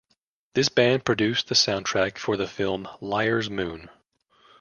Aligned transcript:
This 0.55 0.67
band 0.67 1.05
produced 1.05 1.47
the 1.47 1.53
soundtrack 1.53 2.17
for 2.17 2.35
the 2.35 2.47
film 2.47 2.87
"Liar's 3.01 3.51
Moon". 3.51 3.91